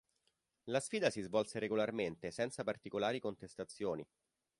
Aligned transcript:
La 0.65 0.79
sfida 0.81 1.11
si 1.11 1.21
svolse 1.21 1.59
regolarmente, 1.59 2.31
senza 2.31 2.63
particolari 2.63 3.19
contestazioni. 3.19 4.03